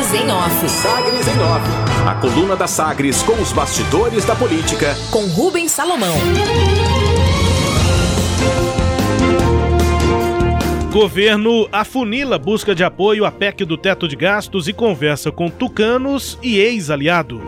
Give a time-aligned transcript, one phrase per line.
[0.00, 0.68] Sagres em Off.
[0.70, 2.08] Sagres em Off.
[2.08, 4.96] A coluna da Sagres com os bastidores da política.
[5.10, 6.14] Com Rubens Salomão.
[10.90, 16.38] Governo afunila busca de apoio à PEC do teto de gastos e conversa com tucanos
[16.42, 17.42] e ex-aliado.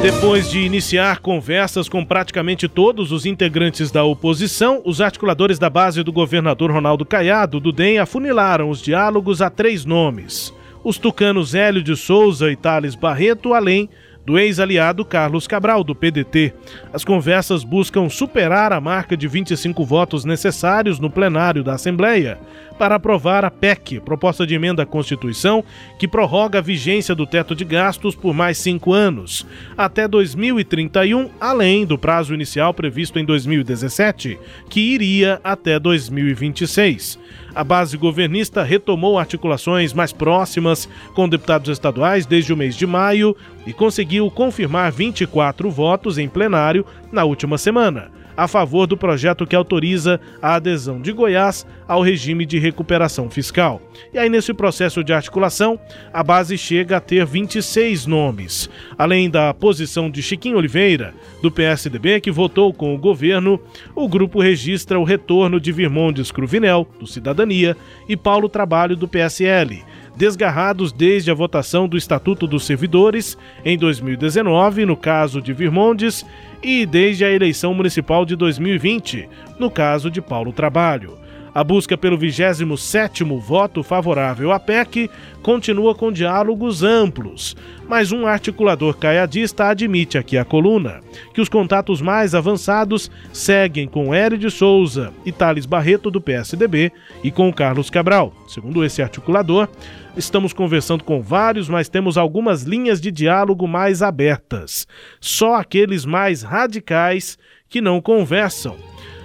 [0.00, 6.04] Depois de iniciar conversas com praticamente todos os integrantes da oposição, os articuladores da base
[6.04, 11.82] do governador Ronaldo Caiado, do DEM, afunilaram os diálogos a três nomes: os tucanos Hélio
[11.82, 13.90] de Souza e Thales Barreto, além
[14.28, 16.52] do ex-aliado Carlos Cabral, do PDT.
[16.92, 22.38] As conversas buscam superar a marca de 25 votos necessários no plenário da Assembleia
[22.78, 25.64] para aprovar a PEC, proposta de emenda à Constituição,
[25.98, 29.46] que prorroga a vigência do teto de gastos por mais cinco anos,
[29.76, 37.18] até 2031, além do prazo inicial previsto em 2017, que iria até 2026.
[37.58, 43.36] A base governista retomou articulações mais próximas com deputados estaduais desde o mês de maio
[43.66, 49.56] e conseguiu confirmar 24 votos em plenário na última semana a favor do projeto que
[49.56, 53.82] autoriza a adesão de Goiás ao regime de recuperação fiscal.
[54.14, 55.76] E aí, nesse processo de articulação,
[56.12, 58.70] a base chega a ter 26 nomes.
[58.96, 63.60] Além da posição de Chiquinho Oliveira, do PSDB, que votou com o governo,
[63.92, 67.76] o grupo registra o retorno de Virmondes Cruvinel, do Cidadania,
[68.08, 69.82] e Paulo Trabalho, do PSL
[70.18, 76.26] desgarrados desde a votação do Estatuto dos Servidores em 2019, no caso de Virmondes,
[76.60, 79.28] e desde a eleição municipal de 2020,
[79.60, 81.16] no caso de Paulo Trabalho.
[81.58, 85.10] A busca pelo 27º voto favorável à PEC
[85.42, 87.56] continua com diálogos amplos,
[87.88, 91.00] mas um articulador caiadista admite aqui a coluna
[91.34, 96.92] que os contatos mais avançados seguem com Hélio de Souza e Thales Barreto do PSDB
[97.24, 98.32] e com Carlos Cabral.
[98.46, 99.68] Segundo esse articulador,
[100.16, 104.86] estamos conversando com vários, mas temos algumas linhas de diálogo mais abertas.
[105.20, 107.36] Só aqueles mais radicais
[107.68, 108.76] que não conversam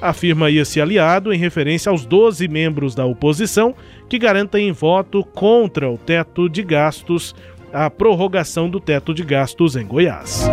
[0.00, 3.74] afirma esse aliado em referência aos 12 membros da oposição
[4.08, 7.34] que garantem voto contra o teto de gastos,
[7.72, 10.48] a prorrogação do teto de gastos em Goiás.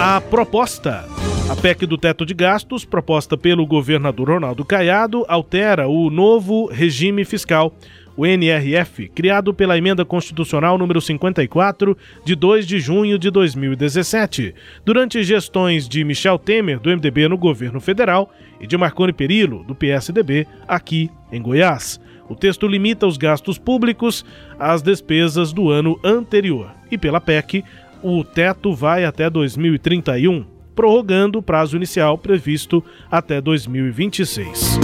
[0.00, 1.06] A proposta
[1.48, 7.24] a PEC do teto de gastos, proposta pelo governador Ronaldo Caiado, altera o novo regime
[7.24, 7.72] fiscal
[8.18, 15.22] o NRF, criado pela Emenda Constitucional número 54 de 2 de junho de 2017, durante
[15.22, 20.48] gestões de Michel Temer, do MDB no governo federal, e de Marconi Perillo, do PSDB,
[20.66, 22.00] aqui em Goiás.
[22.28, 24.26] O texto limita os gastos públicos
[24.58, 26.72] às despesas do ano anterior.
[26.90, 27.64] E pela PEC,
[28.02, 34.80] o teto vai até 2031, prorrogando o prazo inicial previsto até 2026.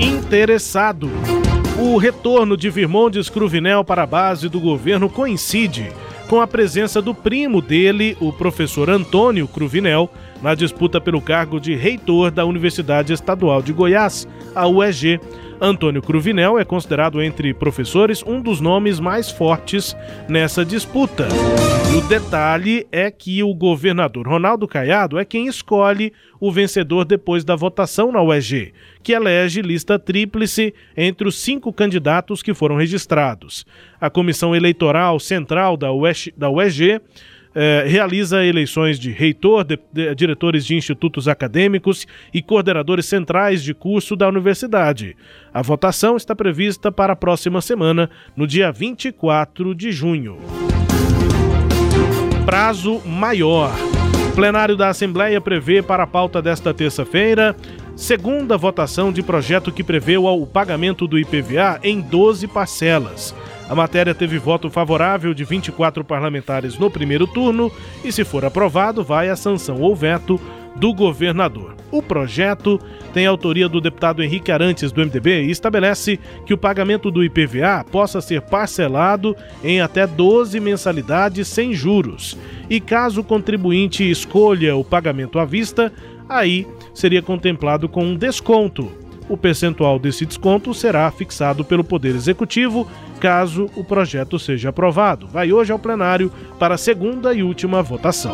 [0.00, 1.10] Interessado.
[1.78, 5.92] O retorno de Virmondes Cruvinel para a base do governo coincide
[6.26, 10.10] com a presença do primo dele, o professor Antônio Cruvinel,
[10.42, 15.20] na disputa pelo cargo de reitor da Universidade Estadual de Goiás, a UEG.
[15.60, 19.96] Antônio Cruvinel é considerado entre professores um dos nomes mais fortes
[20.28, 21.28] nessa disputa.
[21.92, 27.42] E o detalhe é que o governador Ronaldo Caiado é quem escolhe o vencedor depois
[27.42, 33.64] da votação na UEG, que elege lista tríplice entre os cinco candidatos que foram registrados.
[33.98, 37.00] A Comissão Eleitoral Central da UEG,
[37.58, 43.72] eh, realiza eleições de reitor, de, de, diretores de institutos acadêmicos e coordenadores centrais de
[43.72, 45.16] curso da universidade.
[45.54, 50.36] A votação está prevista para a próxima semana, no dia 24 de junho.
[52.44, 53.72] Prazo maior.
[54.30, 57.56] O plenário da Assembleia prevê para a pauta desta terça-feira
[57.96, 63.34] segunda votação de projeto que prevê o pagamento do IPVA em 12 parcelas.
[63.68, 67.70] A matéria teve voto favorável de 24 parlamentares no primeiro turno
[68.04, 70.40] e, se for aprovado, vai à sanção ou veto
[70.76, 71.74] do governador.
[71.90, 72.78] O projeto
[73.12, 77.84] tem autoria do deputado Henrique Arantes, do MDB, e estabelece que o pagamento do IPVA
[77.90, 79.34] possa ser parcelado
[79.64, 82.36] em até 12 mensalidades sem juros.
[82.68, 85.92] E caso o contribuinte escolha o pagamento à vista,
[86.28, 92.88] aí seria contemplado com um desconto o percentual desse desconto será fixado pelo Poder Executivo
[93.20, 95.26] caso o projeto seja aprovado.
[95.26, 98.32] Vai hoje ao plenário para a segunda e última votação.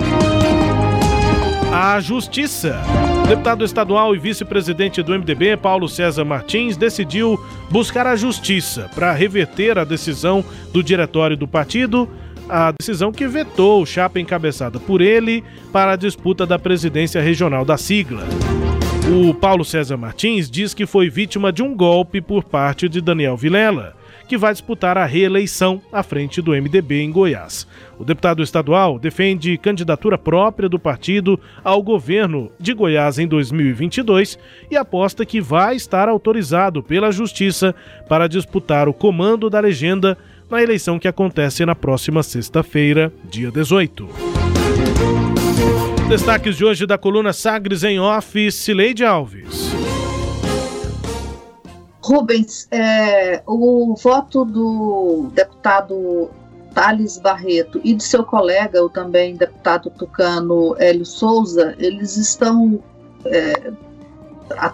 [1.73, 2.83] A Justiça.
[3.27, 9.79] Deputado estadual e vice-presidente do MDB, Paulo César Martins, decidiu buscar a justiça para reverter
[9.79, 12.07] a decisão do diretório do partido,
[12.49, 15.43] a decisão que vetou o chapa encabeçada por ele
[15.73, 18.27] para a disputa da presidência regional da sigla.
[19.11, 23.37] O Paulo César Martins diz que foi vítima de um golpe por parte de Daniel
[23.37, 23.97] Vilela,
[24.29, 27.67] que vai disputar a reeleição à frente do MDB em Goiás.
[27.99, 34.39] O deputado estadual defende candidatura própria do partido ao governo de Goiás em 2022
[34.71, 37.75] e aposta que vai estar autorizado pela Justiça
[38.09, 40.17] para disputar o comando da legenda
[40.49, 44.42] na eleição que acontece na próxima sexta-feira, dia 18.
[46.13, 49.71] Destaques de hoje da coluna Sagres em Off, Cileide Alves.
[52.03, 56.29] Rubens, é, o voto do deputado
[56.75, 62.79] Thales Barreto e de seu colega, o também deputado tucano Hélio Souza, eles estão
[63.25, 63.73] é,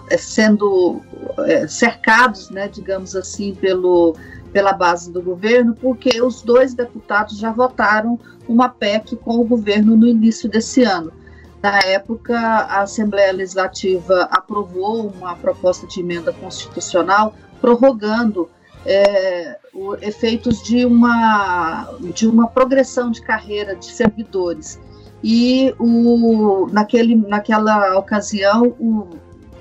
[0.09, 1.01] é, sendo
[1.45, 4.13] é, cercados, né, digamos assim, pelo,
[4.51, 9.95] pela base do governo, porque os dois deputados já votaram uma PEC com o governo
[9.95, 11.13] no início desse ano.
[11.61, 18.49] Na época, a Assembleia Legislativa aprovou uma proposta de emenda constitucional prorrogando
[18.85, 24.79] é, o, efeitos de uma, de uma progressão de carreira de servidores.
[25.21, 29.09] E o, naquele, naquela ocasião, o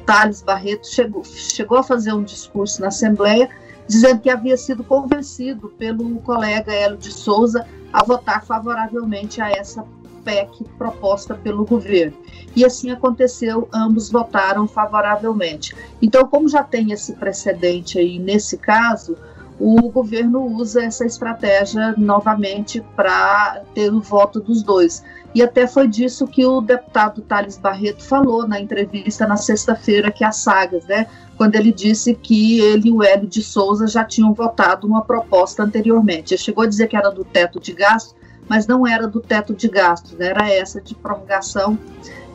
[0.06, 3.50] Thales Barreto chegou, chegou a fazer um discurso na Assembleia
[3.88, 9.82] dizendo que havia sido convencido pelo colega Hélio de Souza a votar favoravelmente a essa
[10.28, 12.14] PEC proposta pelo governo.
[12.54, 15.74] E assim aconteceu, ambos votaram favoravelmente.
[16.02, 19.16] Então, como já tem esse precedente aí nesse caso,
[19.58, 25.02] o governo usa essa estratégia novamente para ter o voto dos dois.
[25.34, 30.24] E até foi disso que o deputado Thales Barreto falou na entrevista na sexta-feira que
[30.24, 31.06] as sagas, né?
[31.36, 35.62] Quando ele disse que ele e o Hélio de Souza já tinham votado uma proposta
[35.62, 36.34] anteriormente.
[36.34, 38.17] Ele chegou a dizer que era do teto de gasto,
[38.48, 41.78] mas não era do teto de gastos, era essa de prorrogação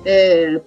[0.05, 0.61] é,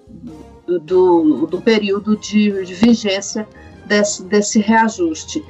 [0.67, 3.47] do, do período de, de vigência
[3.87, 5.45] desse, desse reajuste.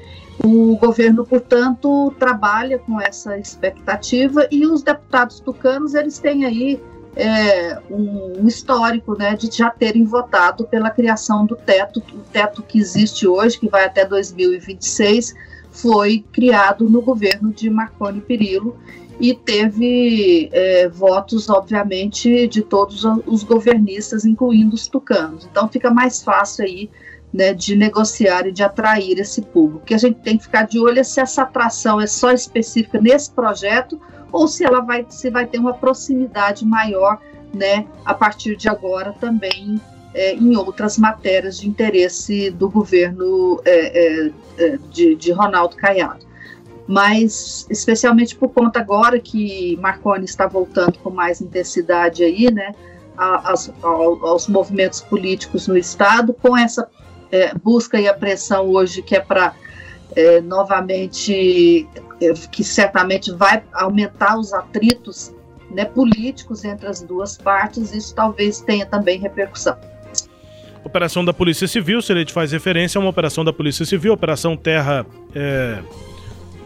[0.44, 6.80] O governo, portanto, trabalha com essa expectativa e os deputados tucanos eles têm aí
[7.16, 12.78] é, um histórico né, de já terem votado pela criação do teto, o teto que
[12.78, 15.34] existe hoje, que vai até 2026,
[15.70, 18.76] foi criado no governo de Marconi Perillo
[19.18, 25.48] e teve é, votos, obviamente, de todos os governistas, incluindo os tucanos.
[25.50, 26.90] Então fica mais fácil aí
[27.32, 29.82] né, de negociar e de atrair esse público.
[29.82, 32.30] O que a gente tem que ficar de olho é se essa atração é só
[32.30, 37.18] específica nesse projeto ou se ela vai, se vai ter uma proximidade maior
[37.54, 39.80] né, a partir de agora também
[40.12, 46.25] é, em outras matérias de interesse do governo é, é, é de, de Ronaldo Caiado
[46.86, 52.74] mas especialmente por conta agora que Marconi está voltando com mais intensidade aí, né,
[53.16, 56.88] aos, aos movimentos políticos no estado, com essa
[57.32, 59.54] é, busca e apreensão hoje que é para
[60.14, 61.88] é, novamente,
[62.20, 65.34] é, que certamente vai aumentar os atritos
[65.70, 69.76] né, políticos entre as duas partes, isso talvez tenha também repercussão.
[70.84, 74.56] Operação da Polícia Civil, se ele faz referência a uma operação da Polícia Civil, Operação
[74.56, 75.04] Terra
[75.34, 75.82] é,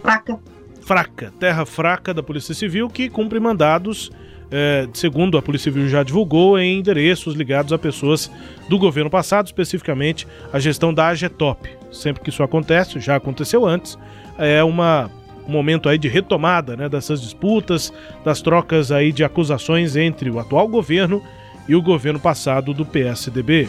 [0.02, 0.38] fraca.
[0.80, 4.10] Fraca, terra fraca da Polícia Civil que cumpre mandados,
[4.50, 8.30] é, segundo a Polícia Civil já divulgou, em endereços ligados a pessoas
[8.68, 11.70] do governo passado, especificamente a gestão da AGETOP.
[11.92, 13.96] Sempre que isso acontece, já aconteceu antes,
[14.38, 15.10] é uma,
[15.46, 17.92] um momento aí de retomada né, dessas disputas,
[18.24, 21.22] das trocas aí de acusações entre o atual governo
[21.68, 23.68] e o governo passado do PSDB.